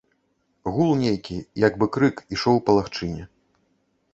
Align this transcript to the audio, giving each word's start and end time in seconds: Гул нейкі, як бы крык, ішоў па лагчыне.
Гул 0.77 0.93
нейкі, 1.01 1.37
як 1.65 1.77
бы 1.83 1.89
крык, 1.99 2.15
ішоў 2.37 2.55
па 2.71 2.79
лагчыне. 2.79 3.23